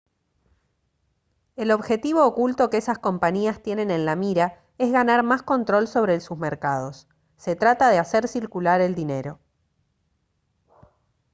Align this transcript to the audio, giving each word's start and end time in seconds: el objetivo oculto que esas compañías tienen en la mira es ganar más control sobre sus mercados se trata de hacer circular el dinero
el 1.57 1.69
objetivo 1.69 2.25
oculto 2.25 2.71
que 2.71 2.77
esas 2.77 2.97
compañías 2.97 3.61
tienen 3.61 3.91
en 3.91 4.03
la 4.07 4.15
mira 4.15 4.59
es 4.79 4.91
ganar 4.91 5.21
más 5.21 5.43
control 5.43 5.87
sobre 5.87 6.19
sus 6.21 6.39
mercados 6.39 7.07
se 7.37 7.55
trata 7.55 7.87
de 7.89 7.99
hacer 7.99 8.27
circular 8.27 8.81
el 8.81 8.95
dinero 8.95 9.39